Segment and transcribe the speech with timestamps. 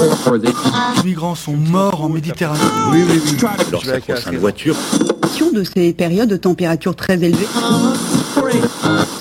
[0.00, 2.60] Les migrants sont morts en Méditerranée.
[2.90, 3.36] Oui, oui, oui.
[3.70, 4.76] Leur sacro-sainte voiture.
[5.52, 7.48] de ces périodes de température très élevées.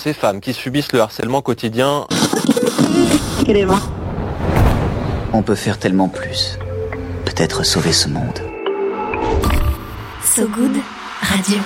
[0.02, 2.05] Ces femmes qui subissent le harcèlement quotidien.
[5.34, 6.57] On peut faire tellement plus.
[7.25, 8.39] Peut-être sauver ce monde.
[10.23, 10.77] So Good
[11.21, 11.57] Radio.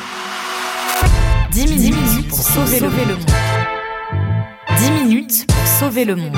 [1.52, 3.26] 10 minutes, pour sauver, le monde.
[4.78, 6.38] 10 minutes pour sauver le monde.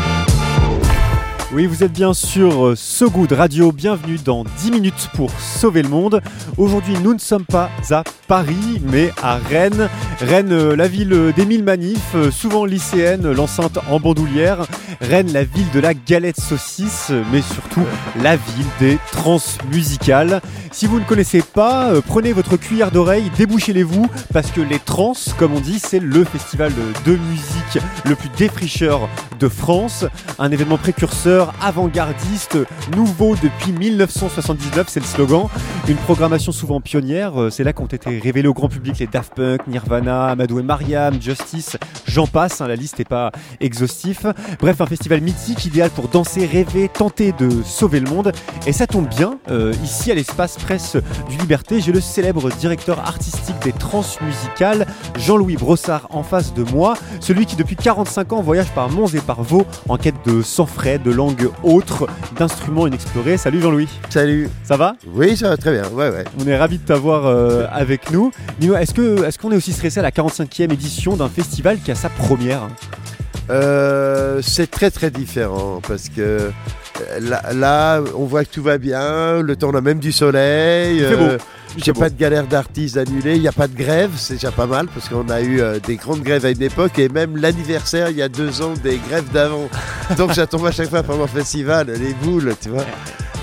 [1.53, 3.73] Oui, vous êtes bien sur euh, So Good Radio.
[3.73, 6.21] Bienvenue dans 10 minutes pour sauver le monde.
[6.57, 9.89] Aujourd'hui, nous ne sommes pas à Paris, mais à Rennes.
[10.21, 14.65] Rennes, euh, la ville euh, des mille manifs, souvent lycéenne, l'enceinte en bandoulière.
[15.01, 17.83] Rennes, la ville de la galette saucisse, mais surtout
[18.21, 20.39] la ville des transmusicales.
[20.71, 25.53] Si vous ne connaissez pas, prenez votre cuillère d'oreille, débouchez-les-vous, parce que les trans, comme
[25.53, 26.71] on dit, c'est le festival
[27.05, 30.05] de musique le plus défricheur de France.
[30.39, 32.57] Un événement précurseur avant-gardiste,
[32.95, 35.47] nouveau depuis 1979, c'est le slogan.
[35.87, 39.33] Une programmation souvent pionnière, euh, c'est là qu'ont été révélés au grand public les Daft
[39.35, 44.25] Punk, Nirvana, Amadou et Mariam, Justice, j'en passe, hein, la liste n'est pas exhaustif.
[44.59, 48.31] Bref, un festival mythique, idéal pour danser, rêver, tenter de sauver le monde.
[48.67, 50.97] Et ça tombe bien, euh, ici à l'espace presse
[51.29, 54.85] du Liberté, j'ai le célèbre directeur artistique des transmusicales,
[55.17, 59.21] Jean-Louis Brossard, en face de moi, celui qui depuis 45 ans voyage par Mons et
[59.21, 61.30] par Vaux en quête de sang frais, de langue
[61.63, 63.37] autre, d'instruments inexplorés.
[63.37, 63.87] Salut Jean-Louis.
[64.09, 64.49] Salut.
[64.63, 64.95] Ça va?
[65.13, 65.83] Oui, ça va très bien.
[65.89, 66.23] Ouais, ouais.
[66.39, 68.31] On est ravis de t'avoir euh, avec nous.
[68.59, 71.91] Dis-nous, est-ce qu'on est, qu'on est aussi stressé à la 45e édition d'un festival qui
[71.91, 72.67] a sa première?
[73.49, 76.49] Euh, C'est très très différent parce que
[77.01, 80.97] euh, là, on voit que tout va bien, le temps on a même du soleil.
[80.97, 81.37] Il n'y
[81.89, 84.67] a pas de galère d'artistes annulés, il n'y a pas de grève, c'est déjà pas
[84.67, 88.17] mal parce qu'on a eu des grandes grèves à une époque et même l'anniversaire il
[88.17, 89.69] y a deux ans des grèves d'avant.
[90.17, 92.85] Donc ça tombe à chaque fois pendant le festival, les boules, tu vois.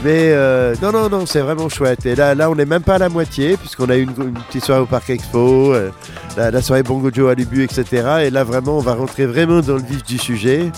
[0.04, 2.06] Mais euh, non, non, non, c'est vraiment chouette.
[2.06, 4.64] Et là, là on n'est même pas à la moitié, puisqu'on a eu une, petite
[4.64, 5.90] soirée au Parc Expo, euh,
[6.36, 7.84] la, soirée Bongo Joe à début, etc.
[8.22, 10.70] Et là, vraiment, on va rentrer vraiment dans le vif du sujet.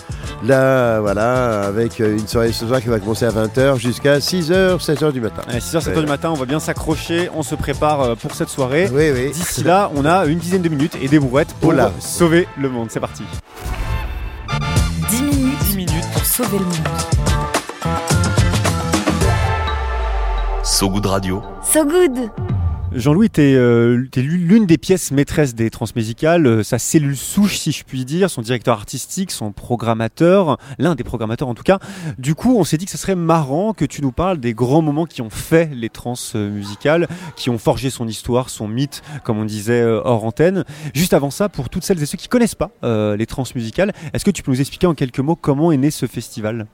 [0.43, 4.83] Là, voilà, avec euh, une soirée ce soir qui va commencer à 20h jusqu'à 6h,
[4.83, 5.43] 7h du matin.
[5.51, 8.89] 6h, 7h du matin, on va bien s'accrocher, on se prépare pour cette soirée.
[8.91, 9.33] Oui, oui.
[9.33, 12.89] D'ici là, on a une dizaine de minutes et des brouettes pour sauver le monde.
[12.91, 13.25] C'est parti.
[15.11, 17.20] 10 minutes, 10 minutes pour sauver le monde.
[20.81, 21.43] So Good Radio.
[21.63, 22.31] So Good
[22.93, 27.71] Jean-Louis, tu es, euh, l'une des pièces maîtresses des transmusicales, euh, sa cellule souche, si
[27.71, 31.81] je puis dire, son directeur artistique, son programmateur, l'un des programmateurs en tout cas.
[32.17, 34.81] Du coup, on s'est dit que ce serait marrant que tu nous parles des grands
[34.81, 39.45] moments qui ont fait les transmusicales, qui ont forgé son histoire, son mythe, comme on
[39.45, 40.65] disait euh, hors antenne.
[40.95, 44.31] Juste avant ça, pour toutes celles et ceux qui connaissent pas les transmusicales, est-ce que
[44.31, 46.67] tu peux nous expliquer en quelques mots comment est né ce festival?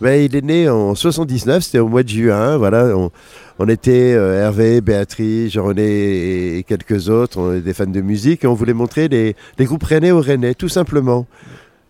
[0.00, 2.56] Ben, il est né en 79, c'était au mois de juin.
[2.56, 2.94] Voilà,
[3.58, 8.46] on, était euh, Hervé, Béatrice, Jean-René et, quelques autres, on des fans de musique, et
[8.46, 11.26] on voulait montrer les, les groupes rennais au Rennais, tout simplement.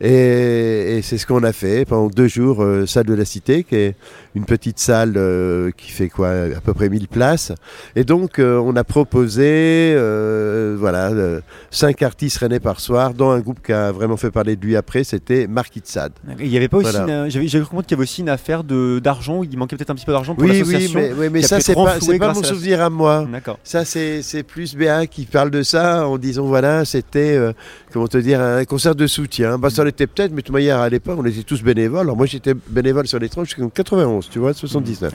[0.02, 3.74] Et, c'est ce qu'on a fait pendant deux jours, euh, salle de la Cité, qui
[3.76, 3.96] est
[4.34, 7.52] une petite salle euh, qui fait quoi, à peu près 1000 places.
[7.96, 9.94] Et donc, euh, on a proposé,
[10.78, 11.10] voilà,
[11.70, 14.76] cinq artistes rennais par soir, dont un groupe qui a vraiment fait parler de lui
[14.76, 16.12] après, c'était Mark Itzad.
[16.38, 16.96] Il y avait pas aussi,
[17.28, 20.12] j'avais compris qu'il y avait aussi une affaire d'argent, il manquait peut-être un petit peu
[20.12, 21.00] d'argent pour oui, l'association.
[21.00, 23.26] Oui, mais, mais ça, c'est pas, pas mon souvenir à moi.
[23.64, 27.38] Ça, c'est plus Béa qui parle de ça en disant, voilà, c'était,
[27.92, 29.58] comment te dire, un concert de soutien.
[29.58, 32.00] Bah, était peut-être, mais de toute manière, à l'époque, on était tous bénévoles.
[32.00, 35.12] Alors moi, j'étais bénévole sur les tranches jusqu'en 91, tu vois, 79.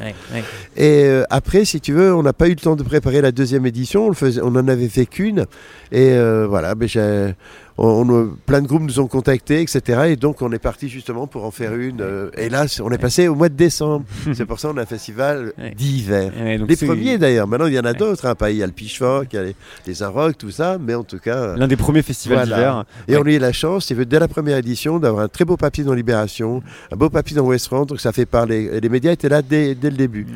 [0.77, 3.31] Et euh, après, si tu veux, on n'a pas eu le temps de préparer la
[3.31, 4.05] deuxième édition.
[4.05, 5.45] On, le faisait, on en avait fait qu'une.
[5.91, 7.33] Et euh, voilà, mais j'ai
[7.77, 10.03] on, plein de groupes nous ont contactés, etc.
[10.07, 12.01] Et donc on est parti justement pour en faire une.
[12.01, 14.05] Euh, et là, on est passé au mois de décembre.
[14.33, 16.31] c'est pour ça qu'on a un festival d'hiver.
[16.35, 17.47] les premiers d'ailleurs.
[17.47, 18.25] Maintenant, il y en a d'autres.
[18.27, 18.35] Hein.
[18.49, 19.55] Il y a le Pitchfork, il y a les,
[19.87, 20.77] les tout ça.
[20.79, 21.55] Mais en tout cas.
[21.57, 22.85] L'un des premiers festivals d'hiver.
[23.07, 25.83] Et on a eu la chance, dès la première édition, d'avoir un très beau papier
[25.83, 27.87] dans Libération, un beau papier dans West France.
[27.87, 28.79] Donc ça fait parler.
[28.79, 30.27] Les médias étaient là dès, dès le début.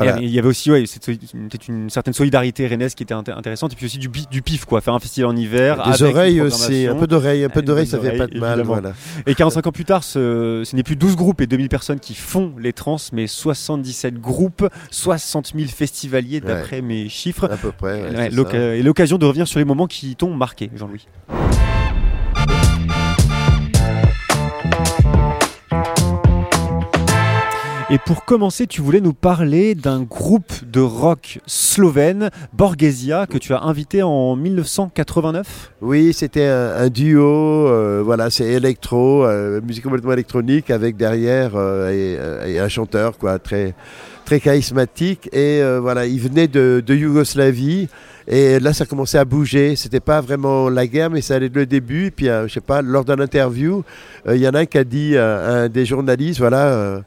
[0.00, 0.84] Il y avait aussi ouais,
[1.68, 3.74] une, certaine solidarité rennaise qui était intéressante.
[3.74, 4.80] Et puis aussi du, du pif, quoi.
[4.80, 5.82] Faire un festival en hiver.
[5.90, 8.62] Des oreilles aussi un peu d'oreille, un peu d'oreille, ça fait pas de mal.
[8.62, 8.92] Voilà.
[9.26, 12.52] Et 45 ans plus tard, ce, n'est plus 12 groupes et 2000 personnes qui font
[12.58, 17.50] les trans, mais 77 groupes, 60 000 festivaliers d'après mes chiffres.
[17.50, 18.28] À peu près.
[18.78, 21.06] et l'occasion de revenir sur les moments qui t'ont marqué, Jean-Louis.
[27.92, 33.52] Et pour commencer, tu voulais nous parler d'un groupe de rock slovène, Borghesia, que tu
[33.52, 40.14] as invité en 1989 Oui, c'était un, duo, euh, voilà, c'est électro, euh, musique complètement
[40.14, 43.74] électronique, avec derrière euh, et, un chanteur, quoi, très,
[44.24, 45.28] très charismatique.
[45.34, 47.88] Et voilà, il venait de, Yougoslavie.
[48.26, 49.76] Et là, ça commençait à bouger.
[49.76, 52.06] C'était pas vraiment la guerre, mais ça allait de le début.
[52.06, 53.84] Et puis, je sais pas, lors d'un interview,
[54.26, 57.02] il y en a un qui a dit un des journalistes, voilà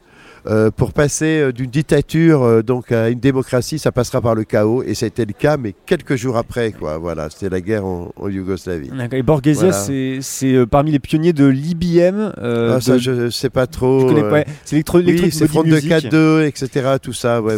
[0.48, 4.44] euh, pour passer euh, d'une dictature euh, donc à une démocratie, ça passera par le
[4.44, 4.82] chaos.
[4.84, 6.98] Et c'était le cas, mais quelques jours après, quoi.
[6.98, 8.90] Voilà, c'était la guerre en, Yougoslavie.
[9.12, 12.32] Et Borghesia, c'est parmi les pionniers de l'IBM.
[12.40, 14.08] Ah, ça, je sais pas trop.
[14.64, 16.96] C'est oui, c'est Front de 4-2, etc.
[17.02, 17.40] Tout ça.
[17.40, 17.56] Ouais,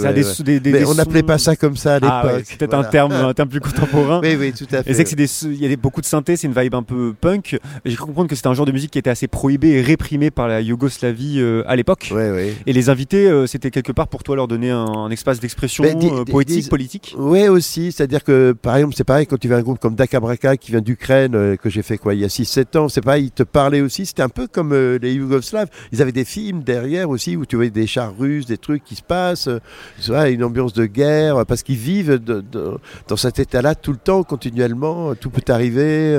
[0.64, 2.44] mais on n'appelait pas ça comme ça à ah, l'époque.
[2.46, 4.20] c'est peut-être un terme, un terme plus contemporain.
[4.23, 4.90] oui, oui, tout à fait.
[4.90, 7.58] Et c'est que il y a beaucoup de synthé, c'est une vibe un peu punk.
[7.85, 10.31] J'ai cru comprendre que c'était un genre de musique qui était assez prohibé et réprimé
[10.31, 12.11] par la Yougoslavie à l'époque.
[12.14, 12.73] Oui, oui.
[12.78, 16.69] Les invités, euh, c'était quelque part pour toi leur donner un, espace d'expression euh, poétique,
[16.69, 17.90] politique Oui, aussi.
[17.90, 20.80] C'est-à-dire que, par exemple, c'est pareil quand tu vois un groupe comme Dakabraka qui vient
[20.80, 23.42] d'Ukraine, euh, que j'ai fait quoi, il y a 6-7 ans, c'est pareil, ils te
[23.42, 24.06] parlaient aussi.
[24.06, 25.66] C'était un peu comme les Yougoslaves.
[25.90, 28.94] Ils avaient des films derrière aussi où tu voyais des chars russes, des trucs qui
[28.94, 29.48] se passent,
[30.08, 32.20] une ambiance de guerre, parce qu'ils vivent
[33.08, 35.16] dans cet état-là tout le temps, continuellement.
[35.16, 36.16] Tout peut arriver.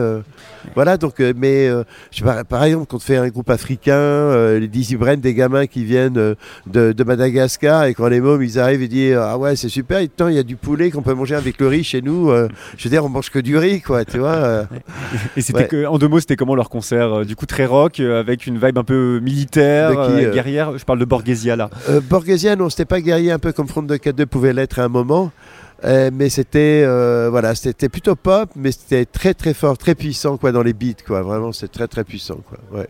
[0.75, 1.69] voilà, donc, mais
[2.11, 5.85] je, par, exemple, quand on fait un groupe africain, les Dizzy Brent, des gamins qui
[5.85, 6.35] viennent
[6.67, 10.01] de de, Madagascar et quand les mômes ils arrivent et disent ah ouais c'est super,
[10.01, 12.29] il y a du poulet qu'on peut manger avec le riz chez nous.
[12.29, 12.47] Euh,
[12.77, 14.29] je veux dire on mange que du riz quoi, tu vois.
[14.29, 14.63] Euh.
[15.37, 17.99] et c'était que, en deux mots c'était comment leur concert euh, Du coup très rock
[17.99, 19.91] avec une vibe un peu militaire,
[20.31, 20.77] guerrière.
[20.77, 21.69] Je parle de Borghesia là.
[22.09, 24.89] Borghesia non c'était pas guerrier un peu comme Front de 4-2 pouvait l'être à un
[24.89, 25.31] moment.
[25.83, 26.85] mais c'était
[27.29, 31.03] voilà, c'était plutôt pop, mais c'était très très fort, très puissant quoi dans les beats
[31.05, 31.21] quoi.
[31.21, 32.79] Vraiment, c'est très très puissant quoi.
[32.79, 32.87] Ouais.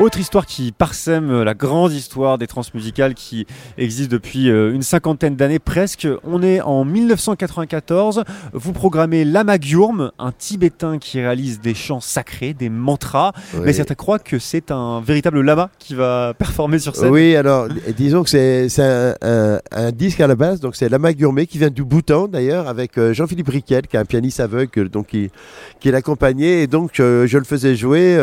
[0.00, 5.36] Autre histoire qui parsème la grande histoire des transmusicales qui existe depuis euh, une cinquantaine
[5.36, 6.08] d'années presque.
[6.24, 8.24] On est en 1994.
[8.54, 13.32] Vous programmez Lama Gyurm, un Tibétain qui réalise des chants sacrés, des mantras.
[13.62, 17.10] Mais certains croient que c'est un véritable lama qui va performer sur scène.
[17.10, 20.60] Oui, alors disons que c'est un, disque à la base.
[20.60, 24.00] Donc c'est Lama Gyurmé qui vient du Bhoutan d'ailleurs avec euh, Jean-Philippe Riquel qui est
[24.00, 25.30] un pianiste aveugle donc qui,
[25.78, 28.18] qui l'accompagnait et donc euh, je le faisais jouer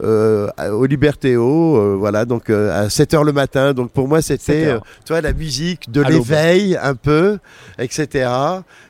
[0.00, 3.74] au Libertéo, euh, voilà, donc euh, à 7h le matin.
[3.74, 7.38] Donc pour moi, c'était, euh, toi, la musique de l'éveil un peu,
[7.80, 8.30] etc.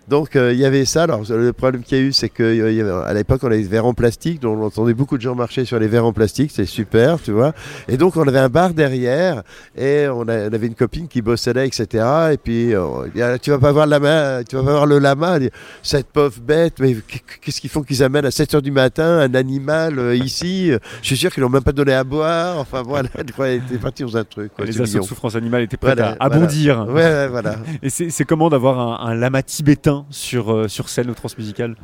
[0.08, 1.04] Donc euh, il y avait ça.
[1.04, 3.86] Alors le problème qu'il y a eu, c'est qu'à euh, l'époque on avait des verres
[3.86, 6.66] en plastique, donc on entendait beaucoup de gens marcher sur les verres en plastique, c'est
[6.66, 7.52] super, tu vois.
[7.88, 9.42] Et donc on avait un bar derrière
[9.76, 12.04] et on, avait une copine qui bossait là, etc.
[12.32, 15.38] Et puis euh, tu vas pas voir la main, tu vas pas voir le lama.
[15.82, 16.96] Cette pauvre bête, mais
[17.40, 20.70] qu'est-ce qu'ils font qu'ils amènent à 7 h du matin un animal ici?
[21.00, 22.58] Je suis sûr qu'ils n'ont même pas donné à boire.
[22.58, 23.08] Enfin voilà,
[23.38, 24.52] ils étaient partis dans un truc.
[24.62, 26.86] les assauts de souffrance animale étaient prêts à, bondir.
[26.88, 27.56] Ouais, voilà.
[27.82, 29.94] et c'est comment d'avoir un lama tibétain?
[30.11, 31.76] Sur, euh, sur scène au transmusical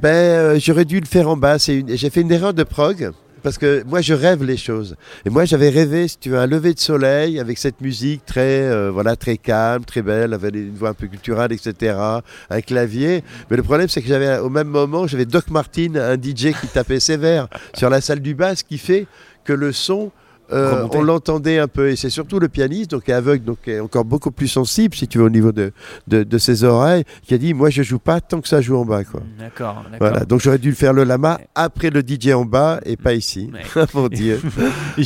[0.00, 1.56] ben, euh, J'aurais dû le faire en bas.
[1.58, 3.12] J'ai fait une erreur de prog.
[3.42, 4.96] Parce que moi, je rêve les choses.
[5.24, 8.62] Et moi, j'avais rêvé, si tu veux, un lever de soleil avec cette musique très,
[8.62, 11.96] euh, voilà, très calme, très belle, avec une voix un peu culturelle, etc.,
[12.50, 13.22] un clavier.
[13.50, 16.66] Mais le problème, c'est que j'avais, au même moment, j'avais Doc Martin, un DJ qui
[16.72, 19.06] tapait sévère sur la salle du bas, ce qui fait
[19.44, 20.10] que le son
[20.52, 23.80] euh, on l'entendait un peu, et c'est surtout le pianiste, donc est aveugle, donc est
[23.80, 25.72] encore beaucoup plus sensible, si tu veux, au niveau de,
[26.06, 28.84] de, ses oreilles, qui a dit Moi, je joue pas tant que ça joue en
[28.84, 29.02] bas.
[29.38, 29.84] D'accord.
[30.00, 33.14] Voilà, donc j'aurais dû le faire le lama après le DJ en bas et pas
[33.14, 33.50] ici.
[33.94, 34.40] Mon Dieu.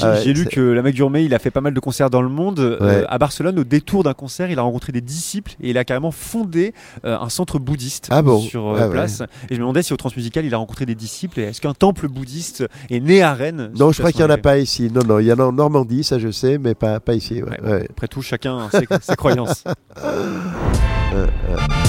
[0.00, 2.22] Ah j'ai lu que la mec Gourmet, il a fait pas mal de concerts dans
[2.22, 2.58] le monde.
[2.58, 5.84] Euh, à Barcelone, au détour d'un concert, il a rencontré des disciples et il a
[5.84, 6.72] carrément fondé
[7.04, 9.20] euh, un centre bouddhiste ah sur ah place.
[9.20, 11.40] Et je me demandais si au Transmusical, il a rencontré des disciples.
[11.40, 14.38] Est-ce qu'un temple bouddhiste est né à Rennes Non, je crois qu'il n'y en a
[14.38, 14.90] pas ici.
[14.92, 17.42] Non, non, il y en Normandie, ça je sais, mais pas, pas ici.
[17.90, 19.64] Après tout, chacun ses, ses croyances.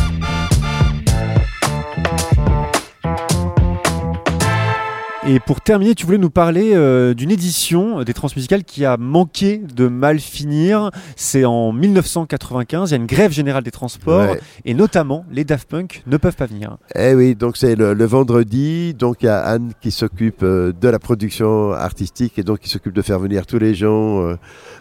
[5.26, 9.62] Et pour terminer, tu voulais nous parler euh, d'une édition des Transmusicales qui a manqué
[9.74, 10.92] de mal finir.
[11.16, 15.70] C'est en 1995, il y a une grève générale des transports et notamment les Daft
[15.70, 16.78] Punk ne peuvent pas venir.
[16.94, 20.90] Eh oui, donc c'est le, vendredi, donc il y a Anne qui s'occupe euh, de
[20.90, 24.36] la production artistique et donc qui s'occupe de faire venir tous les gens euh,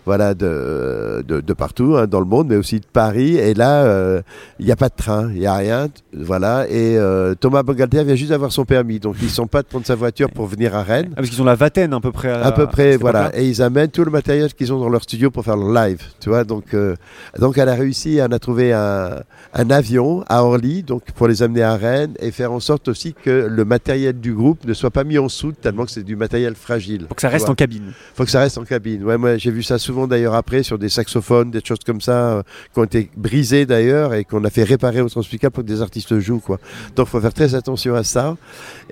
[0.07, 3.37] voilà, de, de, partout hein, dans le monde, mais aussi de Paris.
[3.37, 4.21] Et là,
[4.59, 5.87] il n'y a pas de train, il n'y a rien.
[6.13, 6.67] Voilà.
[6.69, 6.99] Et
[7.39, 9.95] Thomas Bangalter vient juste d'avoir son permis, donc ils ne sont pas de prendre sa
[9.95, 11.09] voiture pour venir à Rennes.
[11.13, 12.31] Ah, parce qu'ils ont la vingtaine à peu près.
[12.31, 13.31] À, À peu près, voilà.
[13.39, 16.01] Et ils amènent tout le matériel qu'ils ont dans leur studio pour faire le live,
[16.21, 16.45] tu vois.
[16.45, 16.95] Donc, euh,
[17.39, 19.21] donc elle a réussi, elle a trouvé un,
[19.55, 23.15] un avion à Orly, donc pour les amener à Rennes et faire en sorte aussi
[23.15, 26.17] que le matériel du groupe ne soit pas mis en soute tellement que c'est du
[26.17, 27.07] matériel fragile.
[27.09, 27.93] Faut que ça reste en cabine.
[28.15, 29.05] Faut que ça reste en cabine.
[29.05, 32.13] Ouais, moi j'ai vu ça souvent d'ailleurs après sur des saxophones, des choses comme ça
[32.13, 35.69] euh, qui ont été brisés d'ailleurs et qu'on a fait réparer au transplicable pour que
[35.69, 36.59] des artistes jouent quoi.
[36.97, 38.37] Donc faut faire très attention à ça.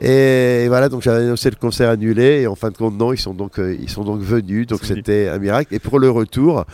[0.01, 3.19] Et voilà, donc j'avais annoncé le concert annulé et en fin de compte non, ils
[3.19, 4.67] sont donc euh, ils sont donc venus.
[4.67, 5.75] Donc c'était un miracle.
[5.75, 6.65] Et pour le retour,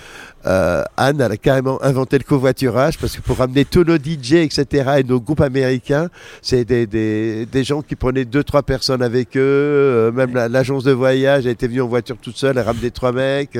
[0.46, 4.34] euh, Anne elle a carrément inventé le covoiturage parce que pour ramener tous nos DJ
[4.34, 6.08] etc et nos groupes américains,
[6.42, 9.40] c'est des, des, des gens qui prenaient deux trois personnes avec eux.
[9.40, 12.90] euh, même la- l'agence de voyage elle était venue en voiture toute seule, elle ramenait
[12.90, 13.58] trois mecs.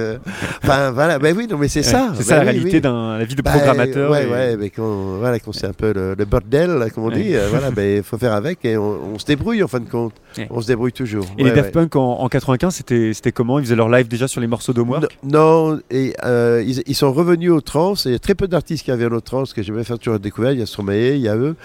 [0.63, 2.13] Enfin voilà, ben oui, non mais c'est ça.
[2.17, 2.81] C'est ça Ben la oui, réalité oui.
[2.81, 4.11] d'un la vie de Bah, programmateur.
[4.11, 7.11] ouais, et- ouais, mais quand, voilà, quand c'est un peu le, le bordel, comme on
[7.11, 9.89] dit, voilà, ben, il faut faire avec et on, on se débrouille en fin de
[9.89, 10.15] compte.
[10.39, 10.47] Ouais.
[10.51, 11.25] On se débrouille toujours.
[11.39, 11.83] Et Ouais, les Daft ouais.
[11.83, 13.59] Punk en, en 95, c'était c'était comment?
[13.59, 16.95] Ils faisaient leur live déjà sur les morceaux d'Homework Non, non, et, euh, ils, ils
[16.95, 17.95] sont revenus au trans.
[17.95, 19.97] et Il y a très peu d'artistes qui reviennent au trans que j'ai jamais fait
[19.99, 20.53] toujours découvert.
[20.53, 21.57] Il y a Stromae, il y a eux.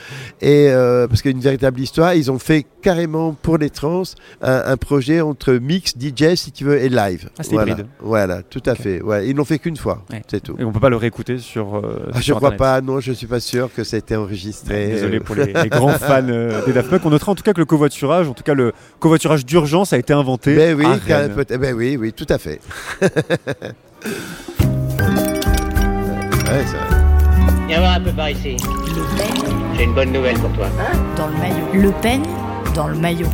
[0.42, 3.70] Et euh, parce qu'il y a une véritable histoire, ils ont fait carrément pour les
[3.70, 4.04] trans
[4.42, 7.30] un, un projet entre mix, DJ, si tu veux, et live.
[7.38, 7.72] Ah, c'est voilà.
[7.72, 7.88] hybride.
[8.00, 9.02] Voilà, tout à fait.
[9.02, 10.22] Ouais, ils l'ont fait qu'une fois, Ouais.
[10.28, 10.56] c'est tout.
[10.60, 11.78] Et on peut pas le réécouter sur.
[11.78, 14.16] euh, Ah, je sur crois pas, non, je suis pas sûr que ça a été
[14.16, 14.88] enregistré.
[14.88, 17.06] Désolé pour les, les grands fans des Daft Punk.
[17.06, 19.11] On notera en tout cas que le covoiturage, en tout cas le covoiturage
[19.46, 20.56] d'urgence a été inventé.
[20.56, 22.60] Ben oui, car- ben oui, oui, tout à fait.
[26.52, 26.98] Ouais, ça-
[27.68, 28.58] Viens voir un peu par ici.
[28.60, 30.68] Le J'ai une bonne nouvelle pour toi.
[31.16, 31.66] dans le maillot.
[31.74, 32.24] Le peigne
[32.76, 33.28] dans le maillot.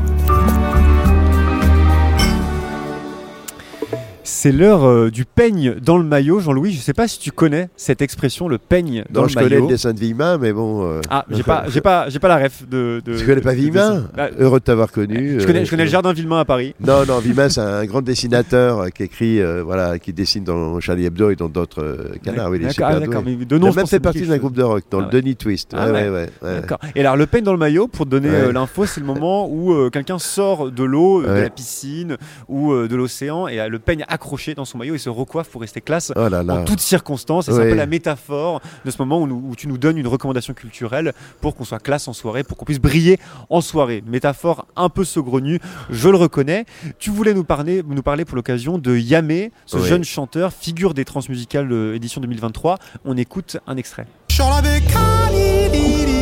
[4.30, 6.42] C'est l'heure euh, du peigne dans le maillot.
[6.42, 9.36] Jean-Louis, je sais pas si tu connais cette expression, le peigne dans Non, le je
[9.36, 9.62] connais maillot.
[9.62, 10.84] le dessin de Villemin, mais bon.
[10.86, 13.02] euh, Ah, j'ai pas, j'ai pas, j'ai pas la ref de.
[13.06, 14.10] de Tu connais pas Villemin dessin.
[14.18, 15.40] Ah, Heureux de t'avoir connu.
[15.40, 16.76] Je connais, euh, je connais le jardin Villemain à Paris.
[16.86, 21.30] Non, non, Villemin, c'est un grand dessinateur qui écrit, voilà, qui dessine dans Charlie Hebdo
[21.30, 22.50] et dans d'autres canards.
[22.52, 23.08] Oui, il est D'accord, super ah, doué.
[23.08, 25.10] d'accord, mais de Il a même fait partie d'un groupe de rock, dans Ah le.
[25.22, 25.72] Denis Twist.
[25.74, 26.30] Ah ouais, ouais.
[26.42, 26.56] ouais.
[26.60, 26.80] D'accord.
[26.96, 29.90] Et alors, le peigne dans le maillot, pour te donner l'info, c'est le moment où
[29.90, 32.18] quelqu'un sort de l'eau, de la piscine
[32.50, 35.80] ou de l'océan et le peigne accroché dans son maillot et se recoiffe pour rester
[35.80, 37.48] classe Oh là en toutes circonstances.
[37.48, 39.98] Et c'est un peu la métaphore de ce moment où, nous- où tu nous donnes
[39.98, 43.20] une recommandation culturelle pour qu'on soit classe en soirée, pour qu'on puisse briller
[43.50, 44.04] en soirée.
[44.08, 45.60] Métaphore un peu saugrenue,
[45.90, 46.66] je le reconnais.
[47.00, 49.88] Tu voulais nous parler, nous parler pour l'occasion de Yamé, ce Ouais.
[49.88, 52.80] jeune chanteur, figure des transmusicales euh, édition 2023.
[53.06, 54.08] On écoute un extrait.
[54.32, 56.17] Sur la bécane,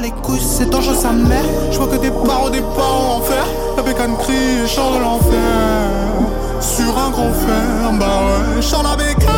[0.00, 1.44] bats les couilles, c'est dangereux sa mère.
[1.70, 3.44] Je vois que des des en fer.
[3.76, 5.38] La bécane crie, chant de l'enfer.
[6.60, 8.60] Sur un grand fer, bah ouais.
[8.82, 9.36] La bécane.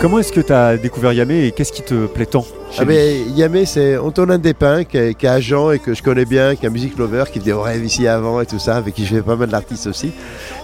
[0.00, 2.84] Comment est-ce que tu as découvert Yamé et qu'est-ce qui te plaît tant chez Ah
[2.84, 6.56] ben, Yamé, c'est Antonin Despins, qui est, qui est agent et que je connais bien,
[6.56, 8.94] qui est un music lover, qui faisait au rêve ici avant et tout ça, avec
[8.94, 10.12] qui je fais pas mal d'artistes aussi.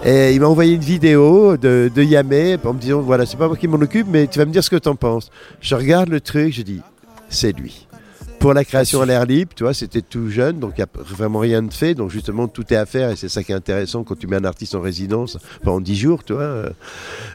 [0.04, 3.46] Et il m'a envoyé une vidéo de, de Yamé en me disant, voilà, c'est pas
[3.46, 5.30] moi qui m'en occupe, mais tu vas me dire ce que t'en penses.
[5.62, 6.82] Je regarde le truc, je dis,
[7.30, 7.86] c'est lui.
[8.40, 10.88] Pour la création à l'air libre, tu vois, c'était tout jeune, donc il n'y a
[11.04, 11.94] vraiment rien de fait.
[11.94, 14.36] Donc justement, tout est à faire et c'est ça qui est intéressant quand tu mets
[14.36, 16.42] un artiste en résidence pendant 10 jours, tu vois.
[16.42, 16.70] euh,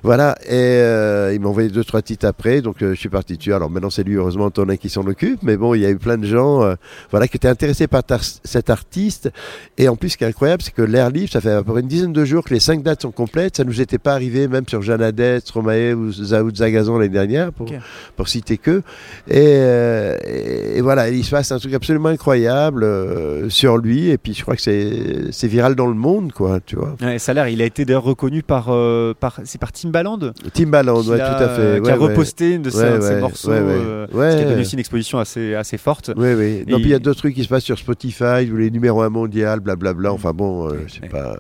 [0.02, 3.38] voilà, et euh, il m'a envoyé deux, trois titres après, donc euh, je suis parti
[3.38, 3.54] dessus.
[3.54, 5.98] Alors maintenant, c'est lui, heureusement, Antonin qui s'en occupe, mais bon, il y a eu
[5.98, 6.74] plein de gens euh,
[7.12, 8.02] voilà, qui étaient intéressés par
[8.44, 9.30] cet artiste.
[9.78, 11.72] Et en plus, ce qui est incroyable, c'est que l'air libre, ça fait à peu
[11.74, 13.58] près une dizaine de jours que les cinq dates sont complètes.
[13.58, 17.68] Ça nous était pas arrivé, même sur Jeannadette, Stromae ou Zaoud Zagazan l'année dernière, pour,
[18.16, 18.82] pour citer que.
[19.28, 24.10] Et, euh, et, et voilà, il se passe un truc absolument incroyable euh, sur lui,
[24.10, 26.96] et puis je crois que c'est c'est viral dans le monde, quoi, tu vois.
[27.02, 30.20] Ouais, l'air, il a été d'ailleurs reconnu par, euh, par, c'est par Timbaland
[30.54, 31.82] Timbaland, ouais, a, tout à fait.
[31.84, 32.08] qui a ouais, ouais.
[32.10, 33.64] reposté une de ses, Ouais, ouais, morceaux, ouais, ouais.
[33.74, 34.32] euh, Ouais.
[34.32, 36.12] ce qui a donné aussi une exposition assez, assez forte.
[36.16, 36.64] Oui, oui.
[36.68, 38.72] Non, Et- puis il y a d'autres trucs qui se passent sur Spotify, ou les
[38.72, 40.14] numéros 1 mondial, blablabla.
[40.14, 41.10] Enfin bon, euh, je sais Ouais.
[41.10, 41.36] pas.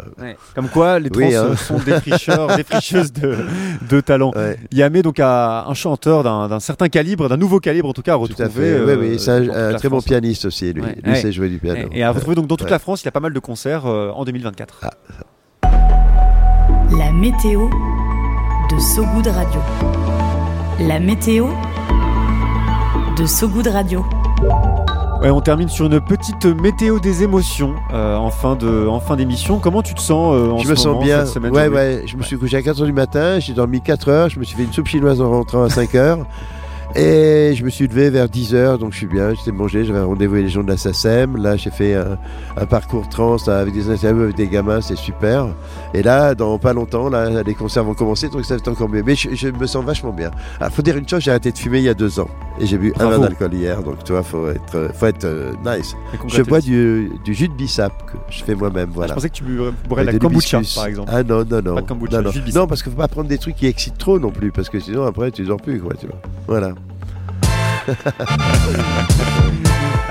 [0.55, 1.45] Comme quoi, les trans Oui, hein.
[1.51, 3.35] euh, sont des fricheurs, des fricheuses de,
[3.89, 4.31] de talent.
[4.35, 8.01] Ouais, Yamé donc a un chanteur d'un d'un certain calibre, d'un nouveau calibre en tout
[8.01, 8.43] cas, à tout retrouver.
[8.45, 8.61] à fait.
[8.61, 9.19] euh, oui, oui.
[9.19, 10.81] C'est un, très bon pianiste aussi, lui.
[10.81, 10.97] Ouais.
[11.03, 11.21] Lui, Ouais.
[11.21, 11.89] sait jouer du piano.
[11.91, 12.71] Et à retrouver donc dans toute Ouais.
[12.71, 14.81] la France, il y a pas mal de concerts euh, en 2024.
[14.83, 14.91] Ah.
[16.97, 17.69] La météo
[18.71, 19.59] de Sogoud Radio.
[20.79, 21.47] La météo
[23.17, 24.05] de Sogoud Radio.
[25.21, 29.15] Ouais, on termine sur une petite météo des émotions euh, en fin de en fin
[29.15, 29.59] d'émission.
[29.59, 31.25] Comment tu te sens euh, en je ce me sens moment, bien.
[31.25, 32.03] cette semaine, ouais, ouais.
[32.05, 34.55] Je me suis couché à 4h du matin, j'ai dormi 4 heures, je me suis
[34.57, 36.27] fait une soupe chinoise en rentrant à 5 heures.
[36.93, 40.35] Et je me suis levé vers 10h, donc je suis bien, j'étais mangé, j'avais rendez-vous
[40.35, 41.35] avec les gens de la SACEM.
[41.37, 42.17] Là, j'ai fait un,
[42.55, 45.47] un parcours trans avec des interviews avec des gamins, c'est super.
[45.93, 48.87] Et là, dans pas longtemps, là, les concerts vont commencer, donc ça va être encore
[48.87, 49.03] mieux.
[49.05, 50.31] Mais je, je me sens vachement bien.
[50.61, 52.29] Ah, faut dire une chose, j'ai arrêté de fumer il y a deux ans.
[52.59, 55.51] Et j'ai bu un verre d'alcool hier, donc tu vois, faut être, faut être euh,
[55.65, 55.95] nice.
[56.27, 59.13] Je bois du, du jus de bissap que je fais moi-même, Je voilà.
[59.15, 61.11] pensais que tu boirais Ouais, la de kombucha, par exemple.
[61.13, 61.75] Ah non, non, non.
[61.75, 62.31] Pas de kombucha, non, non.
[62.31, 62.51] jus de.
[62.57, 64.79] Non, parce qu'il faut pas prendre des trucs qui excitent trop non plus, parce que
[64.79, 66.15] sinon après tu dors plus, quoi, tu vois.
[66.47, 66.71] Voilà.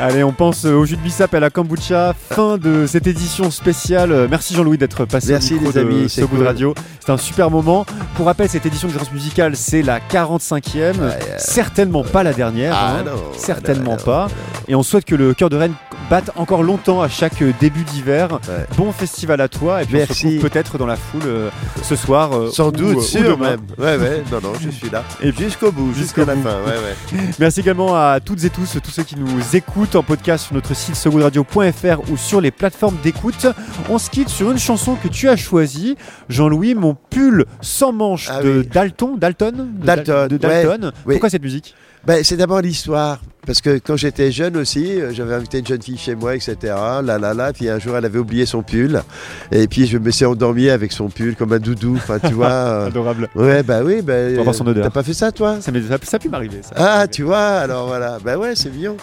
[0.00, 2.14] Allez, on pense euh, au jus de bissap et à la kombucha.
[2.30, 4.10] Fin de cette édition spéciale.
[4.12, 6.42] Euh, Merci Jean-Louis d'être passé Merci, au micro les amis, de c'est Good.
[6.42, 6.74] Radio.
[6.98, 7.86] C'était un super moment.
[8.16, 10.98] Pour rappel, cette édition de Grâce Musicale, c'est la 45e.
[10.98, 12.74] Ouais, Certainement pas la dernière.
[12.76, 13.04] Ah hein.
[13.06, 14.26] non, Certainement non, pas.
[14.68, 15.74] Et on souhaite que le cœur de Rennes
[16.10, 18.28] batte encore longtemps à chaque euh, début d'hiver.
[18.48, 18.66] Ouais.
[18.76, 19.82] Bon festival à toi.
[19.82, 20.26] Et puis on se Merci.
[20.36, 21.50] retrouve peut-être dans la foule euh,
[21.82, 22.32] ce soir.
[22.36, 23.60] euh, Sans ou, doute, ou sûr même.
[23.78, 25.02] Ouais, ouais, non, non, je suis là.
[25.22, 26.42] Et jusqu'au bout, jusqu'au jusqu'à la bout.
[26.42, 27.24] fin, ouais, ouais.
[27.38, 30.74] Merci également à toutes et tous, tous ceux qui nous écoutent en podcast sur notre
[30.74, 33.46] site segoudradio.fr ou sur les plateformes d'écoute.
[33.88, 35.96] On se quitte sur une chanson que tu as choisie,
[36.28, 38.66] Jean-Louis, mon pull sans manches Ah de oui.
[38.72, 40.92] Dalton, Dalton, de Dalton, de Dalton.
[41.04, 41.74] Pourquoi cette musique?
[42.06, 43.18] Ben, c'est d'abord l'histoire.
[43.46, 46.56] Parce que quand j'étais jeune aussi, euh, j'avais invité une jeune fille chez moi, etc.
[47.02, 47.52] Là, là, là.
[47.52, 49.02] Puis un jour, elle avait oublié son pull.
[49.52, 51.96] Et puis, je me suis endormi avec son pull comme un doudou.
[51.96, 52.46] Enfin, tu vois.
[52.52, 53.28] euh, Adorable.
[53.34, 53.98] Ouais, bah oui.
[54.38, 54.84] Avoir son odeur.
[54.84, 55.56] T'as pas fait ça, toi?
[55.60, 56.60] Ça, ça, ça a pu m'arriver.
[56.62, 56.70] ça.
[56.76, 58.16] Ah, tu vois, alors voilà.
[58.24, 58.96] Ben ouais, c'est mignon.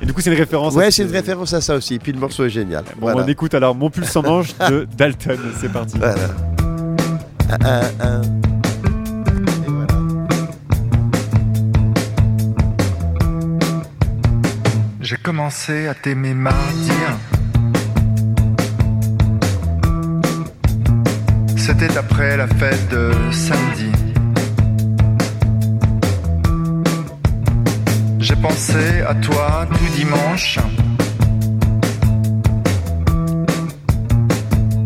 [0.00, 0.74] Et du coup, c'est une référence.
[0.74, 1.98] à Ouais, ce- c'est une référence à ça aussi.
[1.98, 2.84] Puis le morceau est génial.
[3.00, 3.24] Bon, voilà.
[3.24, 5.38] on écoute alors mon pull sans manches de Dalton.
[5.60, 5.98] C'est parti.
[5.98, 6.14] Voilà.
[7.50, 7.82] Un, un,
[8.18, 8.22] un.
[15.10, 16.90] J'ai commencé à t'aimer mardi.
[21.56, 23.90] C'était après la fête de samedi.
[28.18, 30.58] J'ai pensé à toi tout dimanche.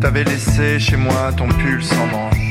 [0.00, 2.41] T'avais laissé chez moi ton pull sans manche.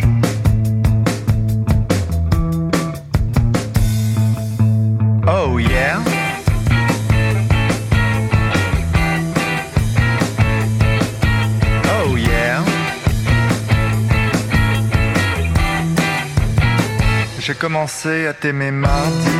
[17.51, 19.37] J'ai commencé à t'aimer mardi.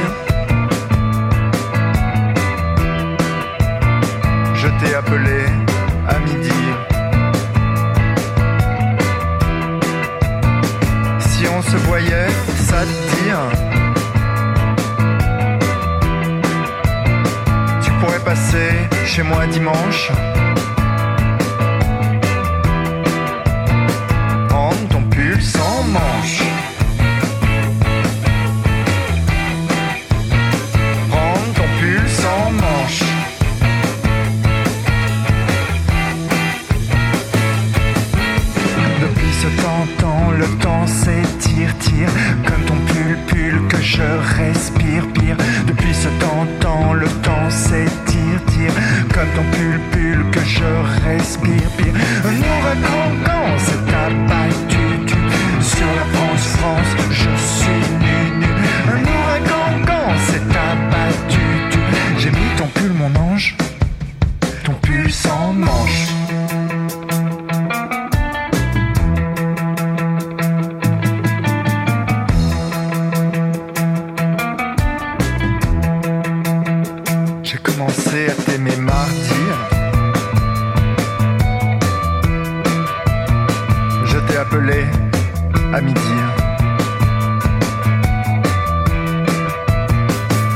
[4.53, 5.45] Je t'ai appelé
[6.09, 6.61] à midi.
[11.19, 12.27] Si on se voyait,
[12.67, 13.31] ça te dit.
[17.81, 18.71] Tu pourrais passer
[19.05, 20.11] chez moi dimanche.
[24.50, 26.40] Prendre ton pull sans manche.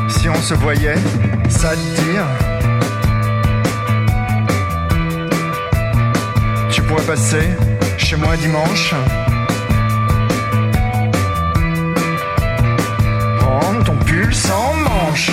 [0.10, 0.96] Si on se voyait,
[1.50, 2.26] ça te dire.
[6.72, 7.50] Tu pourrais passer
[7.98, 8.94] chez moi dimanche.
[13.40, 15.32] Prendre ton pull sans manche